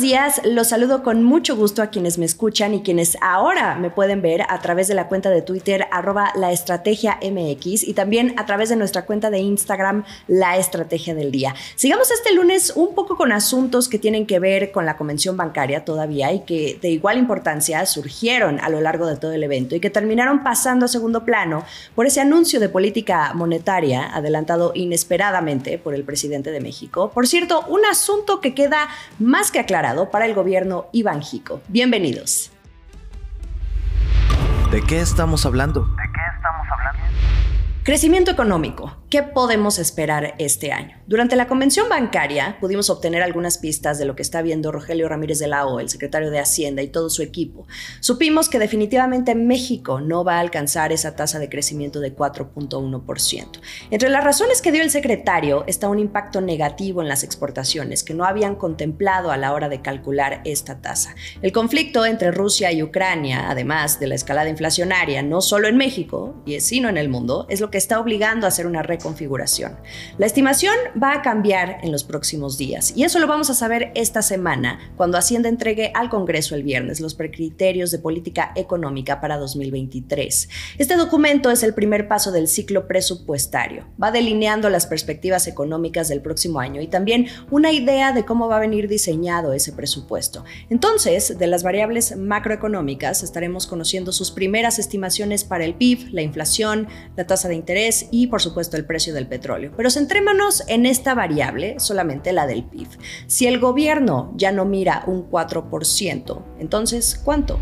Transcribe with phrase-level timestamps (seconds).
[0.00, 4.20] Días, los saludo con mucho gusto a quienes me escuchan y quienes ahora me pueden
[4.20, 8.68] ver a través de la cuenta de Twitter arroba la estrategia y también a través
[8.68, 11.54] de nuestra cuenta de Instagram la estrategia del día.
[11.76, 15.84] Sigamos este lunes un poco con asuntos que tienen que ver con la convención bancaria
[15.84, 19.80] todavía y que de igual importancia surgieron a lo largo de todo el evento y
[19.80, 25.94] que terminaron pasando a segundo plano por ese anuncio de política monetaria adelantado inesperadamente por
[25.94, 27.10] el presidente de México.
[27.14, 31.60] Por cierto, un asunto que queda más que aclarado para el gobierno Iván Jico.
[31.68, 32.50] Bienvenidos.
[34.72, 35.82] ¿De qué estamos hablando?
[35.82, 37.02] ¿De qué estamos hablando?
[37.84, 38.96] Crecimiento económico.
[39.16, 40.98] ¿Qué podemos esperar este año?
[41.06, 45.38] Durante la convención bancaria pudimos obtener algunas pistas de lo que está viendo Rogelio Ramírez
[45.38, 47.66] de la O, el secretario de Hacienda y todo su equipo.
[48.00, 53.46] Supimos que definitivamente México no va a alcanzar esa tasa de crecimiento de 4.1%.
[53.90, 58.12] Entre las razones que dio el secretario está un impacto negativo en las exportaciones que
[58.12, 61.14] no habían contemplado a la hora de calcular esta tasa.
[61.40, 66.34] El conflicto entre Rusia y Ucrania, además de la escalada inflacionaria, no solo en México,
[66.58, 69.76] sino en el mundo, es lo que está obligando a hacer una configuración.
[70.18, 73.92] La estimación va a cambiar en los próximos días y eso lo vamos a saber
[73.94, 79.38] esta semana cuando Hacienda entregue al Congreso el viernes los precriterios de política económica para
[79.38, 80.48] 2023.
[80.78, 83.86] Este documento es el primer paso del ciclo presupuestario.
[84.02, 88.56] Va delineando las perspectivas económicas del próximo año y también una idea de cómo va
[88.56, 90.44] a venir diseñado ese presupuesto.
[90.68, 96.88] Entonces, de las variables macroeconómicas estaremos conociendo sus primeras estimaciones para el PIB, la inflación,
[97.16, 99.72] la tasa de interés y, por supuesto, el precio del petróleo.
[99.76, 102.88] Pero centrémonos en esta variable, solamente la del PIB.
[103.26, 107.58] Si el gobierno ya no mira un 4%, entonces, ¿cuánto?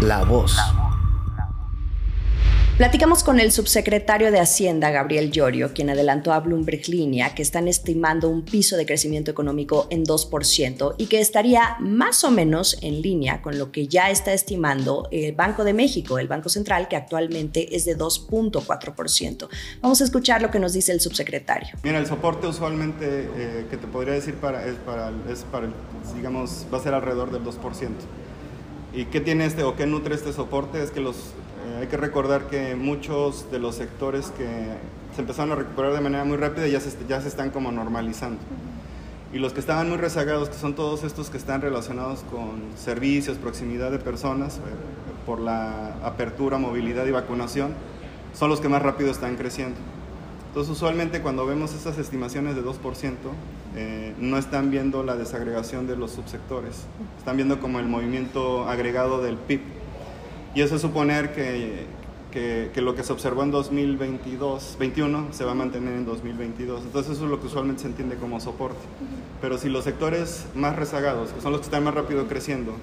[0.00, 0.56] La voz.
[2.78, 7.66] Platicamos con el subsecretario de Hacienda, Gabriel Llorio, quien adelantó a Bloomberg Línea que están
[7.66, 13.02] estimando un piso de crecimiento económico en 2% y que estaría más o menos en
[13.02, 16.94] línea con lo que ya está estimando el Banco de México, el Banco Central, que
[16.94, 19.48] actualmente es de 2.4%.
[19.82, 21.70] Vamos a escuchar lo que nos dice el subsecretario.
[21.82, 25.44] Mira, el soporte usualmente eh, que te podría decir para, es para, es
[26.14, 27.88] digamos, va a ser alrededor del 2%.
[28.94, 30.80] ¿Y qué tiene este o qué nutre este soporte?
[30.80, 31.16] Es que los
[31.80, 34.46] hay que recordar que muchos de los sectores que
[35.14, 38.38] se empezaron a recuperar de manera muy rápida ya se, ya se están como normalizando.
[39.32, 43.36] Y los que estaban muy rezagados, que son todos estos que están relacionados con servicios,
[43.36, 44.60] proximidad de personas, eh,
[45.26, 47.74] por la apertura, movilidad y vacunación,
[48.32, 49.76] son los que más rápido están creciendo.
[50.48, 52.74] Entonces, usualmente cuando vemos estas estimaciones de 2%,
[53.76, 56.86] eh, no están viendo la desagregación de los subsectores,
[57.18, 59.60] están viendo como el movimiento agregado del PIB
[60.54, 61.86] y eso es suponer que,
[62.30, 66.82] que, lo que se observó en 2022, 21 se va a mantener en 2022.
[66.82, 68.80] Entonces eso es lo que usualmente se entiende como soporte.
[69.40, 72.74] Pero si los sectores más rezagados, que son los que están más rápido creciendo,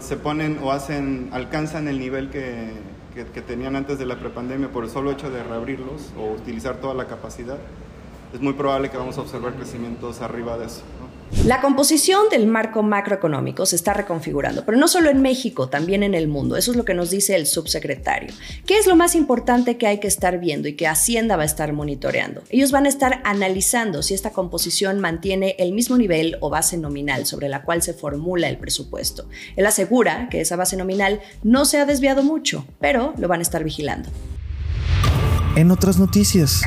[0.00, 2.72] se ponen o hacen, alcanzan el nivel que,
[3.14, 6.76] que, que tenían antes de la prepandemia por el solo hecho de reabrirlos o utilizar
[6.76, 7.58] toda la capacidad,
[8.32, 10.82] es muy probable que vamos a observar crecimientos arriba de eso.
[11.44, 16.14] La composición del marco macroeconómico se está reconfigurando, pero no solo en México, también en
[16.14, 16.56] el mundo.
[16.56, 18.32] Eso es lo que nos dice el subsecretario.
[18.66, 21.46] ¿Qué es lo más importante que hay que estar viendo y que Hacienda va a
[21.46, 22.42] estar monitoreando?
[22.48, 27.26] Ellos van a estar analizando si esta composición mantiene el mismo nivel o base nominal
[27.26, 29.28] sobre la cual se formula el presupuesto.
[29.56, 33.42] Él asegura que esa base nominal no se ha desviado mucho, pero lo van a
[33.42, 34.08] estar vigilando.
[35.56, 36.62] En otras noticias.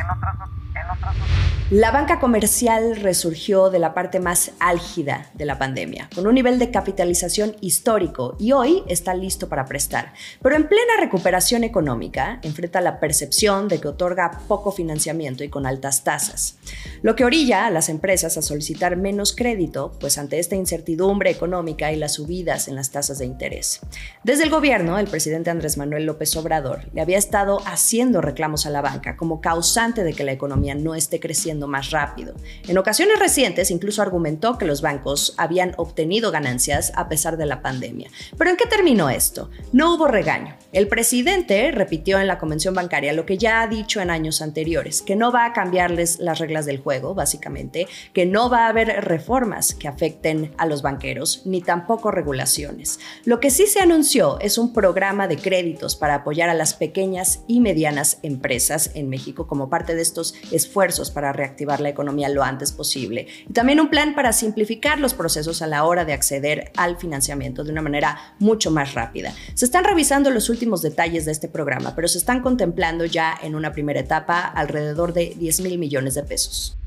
[1.71, 6.59] La banca comercial resurgió de la parte más álgida de la pandemia, con un nivel
[6.59, 10.11] de capitalización histórico y hoy está listo para prestar.
[10.41, 15.65] Pero en plena recuperación económica, enfrenta la percepción de que otorga poco financiamiento y con
[15.65, 16.57] altas tasas,
[17.03, 21.93] lo que orilla a las empresas a solicitar menos crédito, pues ante esta incertidumbre económica
[21.93, 23.79] y las subidas en las tasas de interés.
[24.25, 28.71] Desde el gobierno, el presidente Andrés Manuel López Obrador le había estado haciendo reclamos a
[28.71, 32.33] la banca como causante de que la economía no esté creciendo más rápido.
[32.67, 37.61] En ocasiones recientes incluso argumentó que los bancos habían obtenido ganancias a pesar de la
[37.61, 38.09] pandemia.
[38.37, 39.49] ¿Pero en qué terminó esto?
[39.71, 40.55] No hubo regaño.
[40.71, 45.01] El presidente repitió en la convención bancaria lo que ya ha dicho en años anteriores,
[45.01, 48.87] que no va a cambiarles las reglas del juego, básicamente, que no va a haber
[49.03, 52.99] reformas que afecten a los banqueros, ni tampoco regulaciones.
[53.25, 57.41] Lo que sí se anunció es un programa de créditos para apoyar a las pequeñas
[57.47, 62.29] y medianas empresas en México como parte de estos esfuerzos para reactivar reactivar la economía
[62.29, 63.27] lo antes posible.
[63.47, 67.63] Y también un plan para simplificar los procesos a la hora de acceder al financiamiento
[67.63, 69.33] de una manera mucho más rápida.
[69.53, 73.55] Se están revisando los últimos detalles de este programa, pero se están contemplando ya en
[73.55, 76.77] una primera etapa alrededor de 10 mil millones de pesos.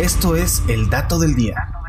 [0.00, 1.81] Esto es el dato del día.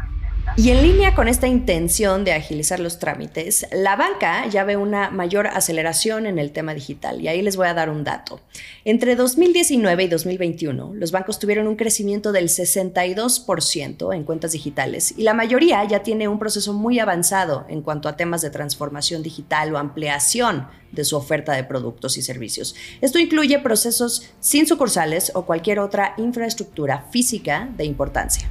[0.56, 5.10] Y en línea con esta intención de agilizar los trámites, la banca ya ve una
[5.10, 7.20] mayor aceleración en el tema digital.
[7.22, 8.40] Y ahí les voy a dar un dato.
[8.86, 15.24] Entre 2019 y 2021, los bancos tuvieron un crecimiento del 62% en cuentas digitales y
[15.24, 19.74] la mayoría ya tiene un proceso muy avanzado en cuanto a temas de transformación digital
[19.74, 22.76] o ampliación de su oferta de productos y servicios.
[23.02, 28.48] Esto incluye procesos sin sucursales o cualquier otra infraestructura física de importancia.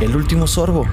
[0.00, 0.86] El último sorbo.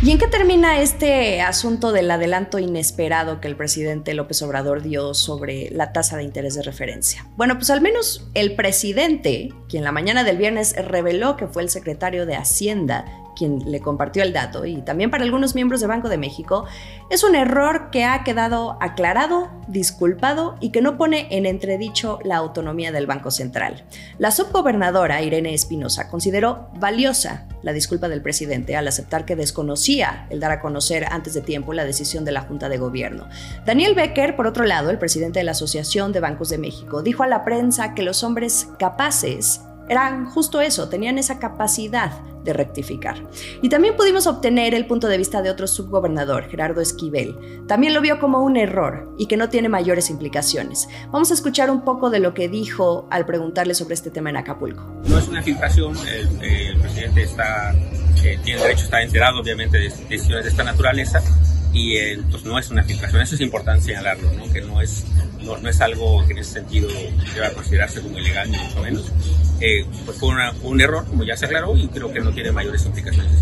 [0.00, 5.12] ¿Y en qué termina este asunto del adelanto inesperado que el presidente López Obrador dio
[5.12, 7.26] sobre la tasa de interés de referencia?
[7.36, 11.68] Bueno, pues al menos el presidente, quien la mañana del viernes reveló que fue el
[11.68, 13.06] secretario de Hacienda
[13.38, 16.66] quien le compartió el dato, y también para algunos miembros de Banco de México,
[17.08, 22.36] es un error que ha quedado aclarado, disculpado y que no pone en entredicho la
[22.36, 23.84] autonomía del Banco Central.
[24.18, 30.40] La subgobernadora Irene Espinosa consideró valiosa la disculpa del presidente al aceptar que desconocía el
[30.40, 33.28] dar a conocer antes de tiempo la decisión de la Junta de Gobierno.
[33.64, 37.22] Daniel Becker, por otro lado, el presidente de la Asociación de Bancos de México, dijo
[37.22, 42.12] a la prensa que los hombres capaces eran justo eso, tenían esa capacidad
[42.44, 43.22] de rectificar.
[43.62, 47.36] Y también pudimos obtener el punto de vista de otro subgobernador, Gerardo Esquivel.
[47.66, 50.88] También lo vio como un error y que no tiene mayores implicaciones.
[51.10, 54.38] Vamos a escuchar un poco de lo que dijo al preguntarle sobre este tema en
[54.38, 54.82] Acapulco.
[55.06, 57.74] No es una filtración, el, presidente está,
[58.24, 61.20] eh, tiene derecho a estar enterado obviamente de decisiones de esta naturaleza
[61.72, 64.50] y eh, pues no es una filtración, eso es importante señalarlo, ¿no?
[64.52, 65.04] que no es,
[65.42, 66.88] no, no es algo que en ese sentido
[67.34, 69.12] deba considerarse como ilegal, ni mucho menos
[69.60, 70.30] eh, pues fue
[70.62, 73.32] un error, como ya se aclaró, y creo que no tiene mayores implicaciones.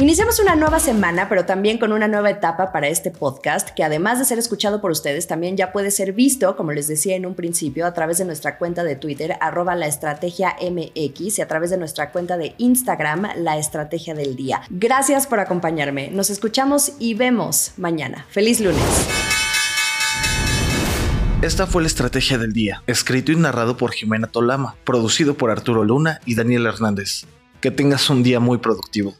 [0.00, 4.20] Iniciamos una nueva semana, pero también con una nueva etapa para este podcast, que además
[4.20, 7.34] de ser escuchado por ustedes, también ya puede ser visto, como les decía en un
[7.34, 11.70] principio, a través de nuestra cuenta de Twitter, arroba la estrategia MX, y a través
[11.70, 14.62] de nuestra cuenta de Instagram, la estrategia del día.
[14.70, 16.12] Gracias por acompañarme.
[16.12, 18.24] Nos escuchamos y vemos mañana.
[18.30, 18.80] Feliz lunes.
[21.42, 25.82] Esta fue la estrategia del día, escrito y narrado por Jimena Tolama, producido por Arturo
[25.82, 27.24] Luna y Daniel Hernández.
[27.60, 29.16] Que tengas un día muy productivo.